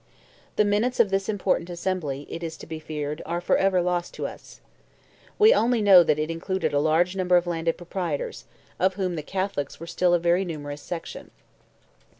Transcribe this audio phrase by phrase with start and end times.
[0.55, 4.15] The minutes of this important Assembly, it is to be feared, are for ever lost
[4.15, 4.59] to us.
[5.37, 8.45] We only know that it included a large number of landed proprietors,
[8.79, 11.29] of whom the Catholics were still a very numerous section.